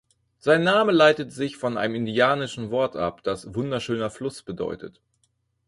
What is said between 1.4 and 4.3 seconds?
von einem indianischen Wort ab, das „wunderschöner